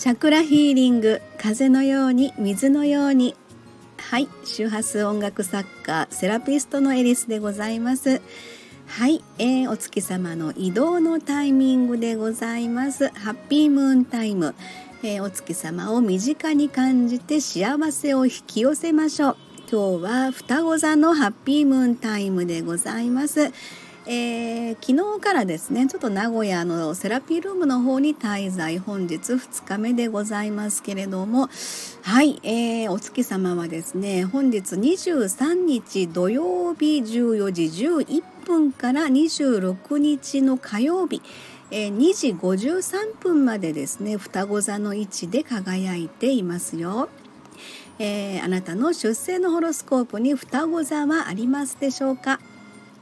[0.00, 3.36] チャクラヒーリング風のように水のように。
[3.98, 8.22] はい周波数音楽作家セラピストのエリスでございます。
[8.86, 13.08] はい、えー、お月様の移動のタイミングでございます。
[13.08, 14.54] ハッピームーンタイム、
[15.02, 19.36] えー、お月様を身近に感じて幸せを引き寄せましょう。
[19.70, 23.52] 今日は双子座のハッピームーンタイムでございます。
[24.06, 31.48] えー、昨日からですねちょっと名古屋のセラピールームの方に滞在本日2日目でございますけれども
[32.02, 41.22] はい、えー、お月様はですね本日23日土曜日14時11分から26日の火曜日
[41.72, 47.08] えー、2時53分までですね双子座の位置で輝いていますよ。
[48.00, 52.40] えー、あなたの出生のホロスコープに双子座はありますでしょうか？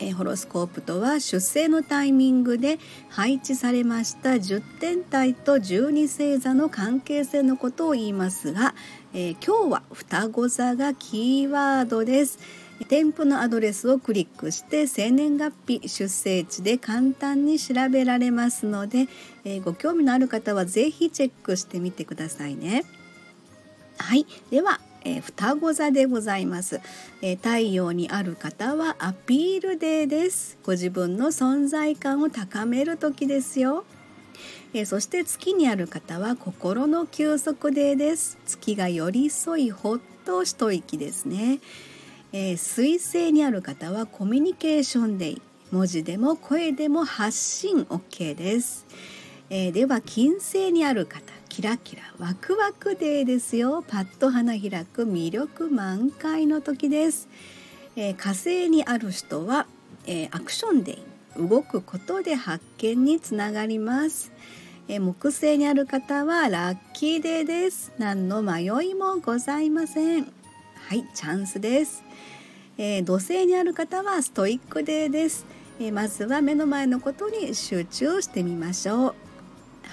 [0.00, 8.74] えホロスコープとは出生のタイミングで配置されました10天体と12星座の関係性のことを言いますが、
[9.12, 12.38] えー、今日は双子座がキーワードです。
[12.88, 19.06] 添付のアドレスをクリックして生年月日出生地で簡単に調べられますので、
[19.44, 22.84] えー、ご興味のある方は是非チェックしてみてくださいね。
[23.96, 26.80] はいではえー、双子座でございます、
[27.22, 30.58] えー、太陽にある方はアピールデーです。
[30.64, 33.84] ご自分の存在感を高める時ですよ。
[34.72, 38.38] えー、そして月にある方は心の休息デーです。
[38.46, 41.60] 月が寄り添いほっと一息ですね、
[42.32, 45.42] えー、水星にある方はコミュニケーションデイ。
[45.70, 48.86] 文字でも声でも発信 OK です、
[49.50, 51.43] えー、では金星にある方。
[51.54, 53.84] キラキラワクワクデーですよ。
[53.86, 57.28] パッと花開く魅力満開の時です、
[57.94, 59.68] えー、火星にある人は、
[60.04, 64.32] えー、アクションデイ動くことで発見につながります、
[64.88, 67.92] えー、木星にある方はラッキーデーです。
[67.98, 70.24] 何の迷いもございません。
[70.24, 72.02] はいチャンスです、
[72.78, 75.46] え土星にある方はストイックデーです、
[75.78, 79.14] えまずは目の前のことに集中してみましょう。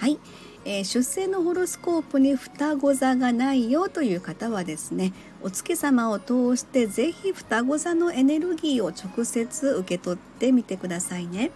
[0.00, 0.20] はい。
[0.64, 11.50] えー、出生のホロスコープに双子座がないよという方はですねお月様を通して是非双子座のエネルギーを直接受け取ってみてくださいね。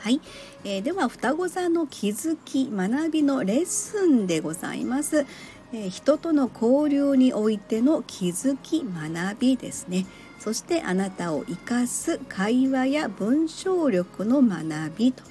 [0.00, 0.20] はい、
[0.64, 5.26] えー、では双子座の気づき学びのレッスンでございます。
[5.72, 10.06] えー、人との交流においての気づき学びですね。
[10.38, 15.22] そしてあなたを生かす会話や文章力の学びと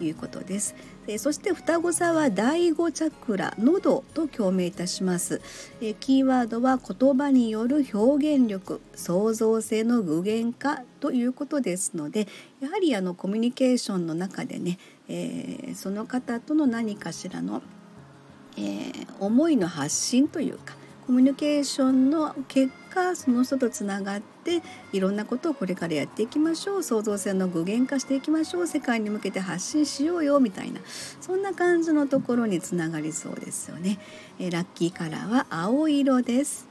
[0.00, 0.74] いうことです。
[1.08, 5.40] えそして双子座は第5チャクラ喉と共鳴いたします、
[5.80, 12.26] えキーワードは言葉による表現力創造性の具現化ということですので
[12.60, 17.62] やはりあのコミュニケーションの中でね、えー、その方との何かしらの、
[18.56, 20.74] えー、思いの発信というか
[21.06, 24.60] コミュニケーションの結果その人とつながって
[24.92, 30.80] いろんなことをこれからやっていきましょう創造性の具現化していきましょう世界に向けて発信しようよみたいな
[31.20, 33.98] そんな感じのところにつながりそうですよね。
[34.40, 36.66] えラッキーカラーは青色です。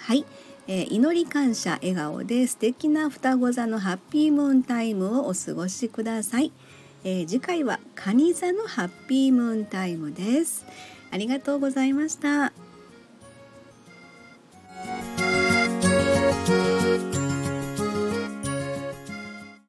[0.00, 0.24] はい、
[0.66, 6.50] えー、祈り感謝笑顔で素敵な双子座のハッピームーンタイムをお過ごしください。
[7.04, 10.66] えー、次回は蟹座のハッピームーンタイムです。
[11.12, 12.52] ありがとうございました。